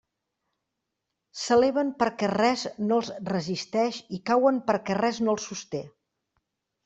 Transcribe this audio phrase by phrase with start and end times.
[1.41, 5.83] S'eleven perquè res no els resisteix i cauen perquè res no els sosté.